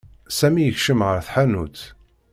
[0.37, 1.81] Sami yekcem ar tḥanutt.